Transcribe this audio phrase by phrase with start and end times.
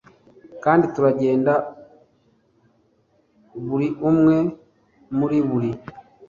[0.63, 1.53] kandi turagenda,
[3.67, 4.37] buri umwe
[5.17, 5.71] muri buri,